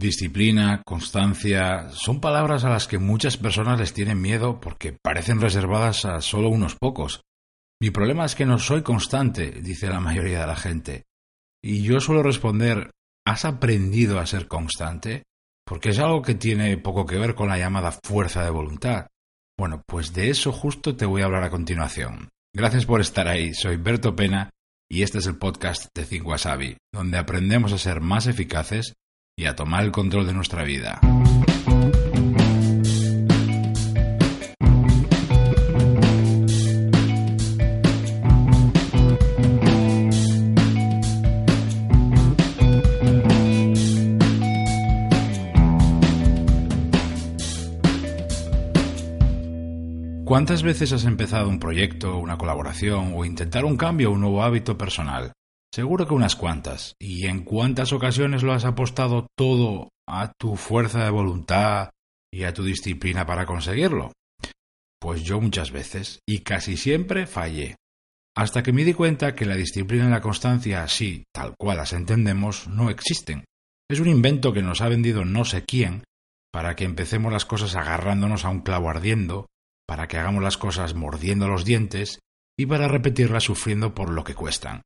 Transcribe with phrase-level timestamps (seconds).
[0.00, 6.04] Disciplina, constancia, son palabras a las que muchas personas les tienen miedo porque parecen reservadas
[6.04, 7.22] a solo unos pocos.
[7.82, 11.06] Mi problema es que no soy constante, dice la mayoría de la gente.
[11.60, 12.92] Y yo suelo responder,
[13.26, 15.24] ¿has aprendido a ser constante?
[15.66, 19.08] Porque es algo que tiene poco que ver con la llamada fuerza de voluntad.
[19.58, 22.28] Bueno, pues de eso justo te voy a hablar a continuación.
[22.54, 24.50] Gracias por estar ahí, soy Berto Pena
[24.88, 28.94] y este es el podcast de Think Wasabi, donde aprendemos a ser más eficaces
[29.38, 31.00] y a tomar el control de nuestra vida.
[50.24, 54.42] ¿Cuántas veces has empezado un proyecto, una colaboración o intentar un cambio o un nuevo
[54.42, 55.32] hábito personal?
[55.78, 56.96] Seguro que unas cuantas.
[56.98, 61.90] ¿Y en cuántas ocasiones lo has apostado todo a tu fuerza de voluntad
[62.34, 64.10] y a tu disciplina para conseguirlo?
[65.00, 67.76] Pues yo muchas veces, y casi siempre fallé.
[68.36, 71.92] Hasta que me di cuenta que la disciplina y la constancia, así, tal cual las
[71.92, 73.44] entendemos, no existen.
[73.88, 76.02] Es un invento que nos ha vendido no sé quién
[76.52, 79.46] para que empecemos las cosas agarrándonos a un clavo ardiendo,
[79.86, 82.18] para que hagamos las cosas mordiendo los dientes
[82.58, 84.82] y para repetirlas sufriendo por lo que cuestan.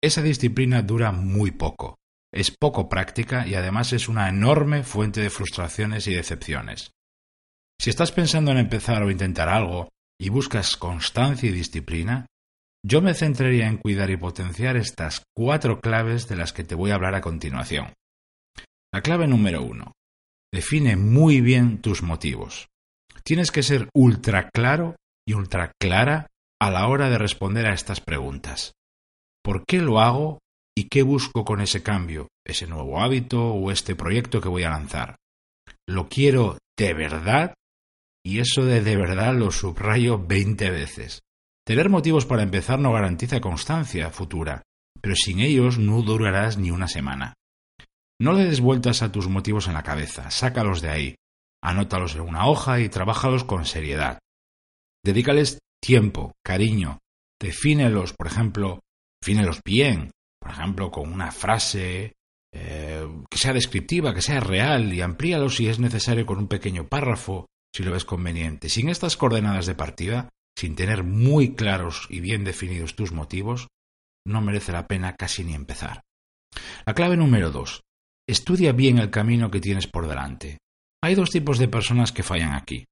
[0.00, 1.98] Esa disciplina dura muy poco,
[2.32, 6.92] es poco práctica y además es una enorme fuente de frustraciones y decepciones.
[7.80, 9.88] Si estás pensando en empezar o intentar algo
[10.20, 12.26] y buscas constancia y disciplina,
[12.84, 16.92] yo me centraría en cuidar y potenciar estas cuatro claves de las que te voy
[16.92, 17.92] a hablar a continuación.
[18.92, 19.92] La clave número uno.
[20.52, 22.68] Define muy bien tus motivos.
[23.24, 24.94] Tienes que ser ultra claro
[25.26, 26.28] y ultra clara
[26.60, 28.77] a la hora de responder a estas preguntas
[29.48, 30.40] por qué lo hago
[30.76, 34.68] y qué busco con ese cambio, ese nuevo hábito o este proyecto que voy a
[34.68, 35.16] lanzar.
[35.88, 37.54] ¿Lo quiero de verdad?
[38.22, 41.22] Y eso de de verdad lo subrayo veinte veces.
[41.66, 44.60] Tener motivos para empezar no garantiza constancia futura,
[45.00, 47.32] pero sin ellos no durarás ni una semana.
[48.20, 51.14] No le des vueltas a tus motivos en la cabeza, sácalos de ahí,
[51.62, 54.18] anótalos en una hoja y trabájalos con seriedad.
[55.02, 56.98] Dedícales tiempo, cariño,
[57.40, 58.80] defínelos, por ejemplo,
[59.22, 62.14] Fínelos bien, por ejemplo, con una frase
[62.52, 66.88] eh, que sea descriptiva, que sea real y amplíalo si es necesario con un pequeño
[66.88, 68.68] párrafo, si lo ves conveniente.
[68.68, 73.68] Sin estas coordenadas de partida, sin tener muy claros y bien definidos tus motivos,
[74.26, 76.02] no merece la pena casi ni empezar.
[76.86, 77.82] La clave número dos.
[78.26, 80.58] Estudia bien el camino que tienes por delante.
[81.02, 82.84] Hay dos tipos de personas que fallan aquí.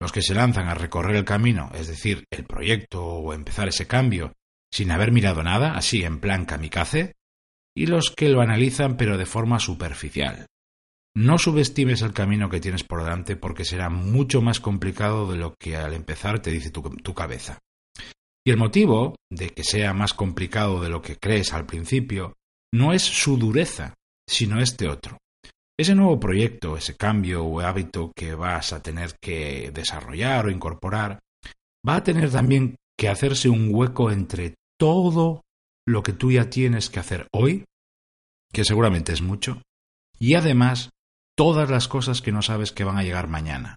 [0.00, 3.86] Los que se lanzan a recorrer el camino, es decir, el proyecto o empezar ese
[3.86, 4.32] cambio,
[4.72, 7.14] sin haber mirado nada, así en plan kamikaze,
[7.76, 10.46] y los que lo analizan pero de forma superficial.
[11.14, 15.54] No subestimes el camino que tienes por delante porque será mucho más complicado de lo
[15.60, 17.58] que al empezar te dice tu, tu, cabeza.
[18.44, 22.34] Y el motivo de que sea más complicado de lo que crees al principio
[22.72, 23.94] no es su dureza,
[24.26, 25.18] sino este otro.
[25.78, 31.18] Ese nuevo proyecto, ese cambio o hábito que vas a tener que desarrollar o incorporar,
[31.86, 35.44] va a tener también que hacerse un hueco entre todo
[35.86, 37.64] lo que tú ya tienes que hacer hoy,
[38.52, 39.62] que seguramente es mucho,
[40.18, 40.90] y además
[41.36, 43.76] todas las cosas que no sabes que van a llegar mañana.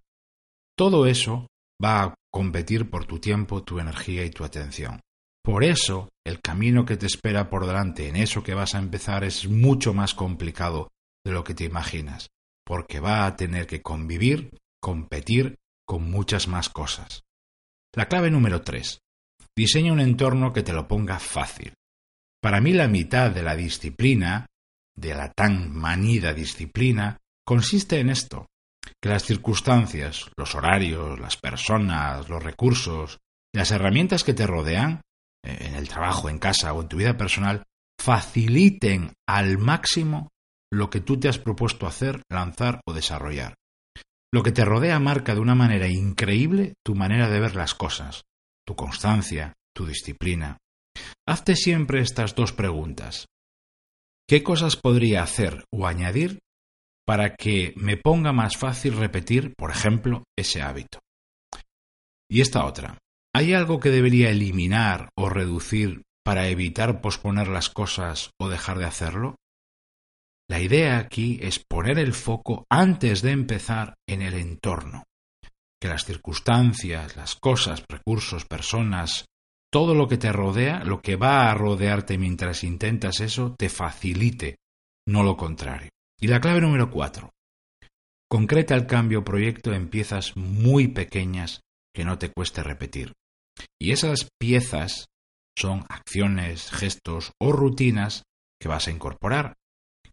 [0.76, 1.46] Todo eso
[1.84, 5.00] va a competir por tu tiempo, tu energía y tu atención.
[5.44, 9.24] Por eso, el camino que te espera por delante en eso que vas a empezar
[9.24, 10.90] es mucho más complicado
[11.24, 12.30] de lo que te imaginas,
[12.66, 15.54] porque va a tener que convivir, competir
[15.86, 17.22] con muchas más cosas.
[17.94, 19.05] La clave número tres.
[19.58, 21.74] Diseña un entorno que te lo ponga fácil.
[22.42, 24.48] Para mí la mitad de la disciplina,
[24.96, 28.48] de la tan manida disciplina, consiste en esto,
[29.02, 33.20] que las circunstancias, los horarios, las personas, los recursos,
[33.54, 35.02] las herramientas que te rodean,
[35.44, 37.64] eh, en el trabajo, en casa o en tu vida personal,
[38.00, 40.30] faciliten al máximo
[40.72, 43.56] lo que tú te has propuesto hacer, lanzar o desarrollar.
[44.34, 48.24] Lo que te rodea marca de una manera increíble tu manera de ver las cosas,
[48.65, 50.57] tu constancia, tu disciplina.
[51.27, 53.27] Hazte siempre estas dos preguntas.
[54.27, 56.39] ¿Qué cosas podría hacer o añadir
[57.06, 61.00] para que me ponga más fácil repetir, por ejemplo, ese hábito?
[62.29, 62.97] Y esta otra.
[63.35, 68.85] ¿Hay algo que debería eliminar o reducir para evitar posponer las cosas o dejar de
[68.85, 69.35] hacerlo?
[70.50, 75.03] La idea aquí es poner el foco antes de empezar en el entorno
[75.86, 79.26] que las circunstancias, las cosas, recursos, personas,
[79.72, 84.56] todo lo que te rodea, lo que va a rodearte mientras intentas eso, te facilite,
[85.08, 85.92] no lo contrario.
[86.20, 87.30] Y la clave número cuatro.
[88.28, 91.62] Concreta el cambio proyecto en piezas muy pequeñas
[91.94, 93.14] que no te cueste repetir.
[93.80, 95.06] Y esas piezas
[95.56, 98.24] son acciones, gestos o rutinas
[98.60, 99.54] que vas a incorporar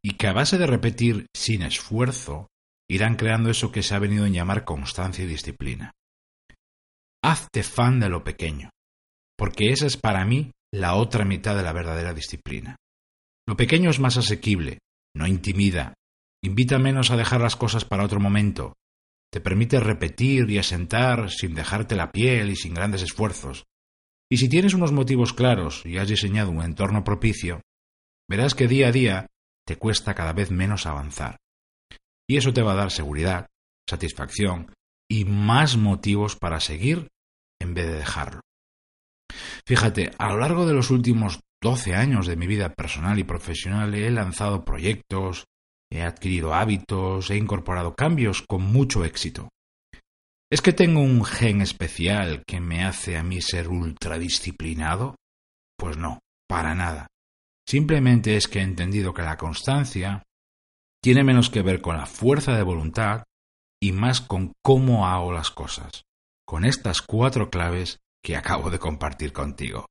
[0.02, 2.48] y que a base de repetir sin esfuerzo
[2.94, 5.92] irán creando eso que se ha venido a llamar constancia y disciplina.
[7.24, 8.68] Hazte fan de lo pequeño,
[9.38, 12.76] porque esa es para mí la otra mitad de la verdadera disciplina.
[13.48, 14.80] Lo pequeño es más asequible,
[15.16, 15.94] no intimida,
[16.42, 18.74] invita menos a dejar las cosas para otro momento,
[19.32, 23.64] te permite repetir y asentar sin dejarte la piel y sin grandes esfuerzos.
[24.30, 27.62] Y si tienes unos motivos claros y has diseñado un entorno propicio,
[28.28, 29.26] verás que día a día
[29.66, 31.38] te cuesta cada vez menos avanzar.
[32.32, 33.48] Y eso te va a dar seguridad,
[33.86, 34.72] satisfacción
[35.06, 37.08] y más motivos para seguir
[37.60, 38.40] en vez de dejarlo.
[39.66, 43.94] Fíjate, a lo largo de los últimos 12 años de mi vida personal y profesional
[43.94, 45.44] he lanzado proyectos,
[45.90, 49.50] he adquirido hábitos, he incorporado cambios con mucho éxito.
[50.50, 55.16] ¿Es que tengo un gen especial que me hace a mí ser ultradisciplinado?
[55.76, 57.08] Pues no, para nada.
[57.68, 60.22] Simplemente es que he entendido que la constancia
[61.02, 63.24] tiene menos que ver con la fuerza de voluntad
[63.82, 66.04] y más con cómo hago las cosas,
[66.46, 69.86] con estas cuatro claves que acabo de compartir contigo.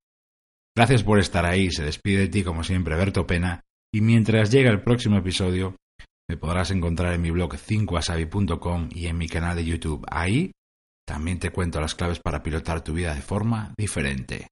[0.75, 3.61] Gracias por estar ahí, se despide de ti como siempre Berto Pena,
[3.93, 5.75] y mientras llega el próximo episodio,
[6.29, 10.05] me podrás encontrar en mi blog 5asabi.com y en mi canal de YouTube.
[10.09, 10.53] Ahí
[11.05, 14.47] también te cuento las claves para pilotar tu vida de forma diferente.